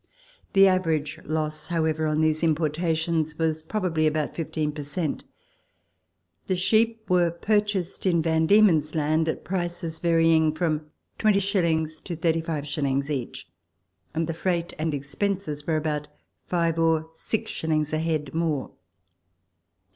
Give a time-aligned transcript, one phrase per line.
[0.53, 5.25] The average loss, however, on these im portations was probably about 15 per cent.
[6.47, 10.87] The sheep were pur chased in Van Diemeu's Land at prices varying from
[11.19, 12.03] 20s.
[12.05, 13.11] to 35s.
[13.11, 13.47] each,
[14.15, 16.07] and the freight and expenses were about
[16.47, 18.71] five or six shillings a head more.